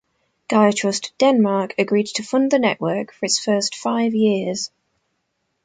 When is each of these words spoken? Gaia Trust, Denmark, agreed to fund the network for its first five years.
Gaia 0.49 0.71
Trust, 0.73 1.13
Denmark, 1.19 1.75
agreed 1.77 2.07
to 2.15 2.23
fund 2.23 2.49
the 2.49 2.57
network 2.57 3.13
for 3.13 3.27
its 3.27 3.37
first 3.37 3.75
five 3.75 4.15
years. 4.15 4.71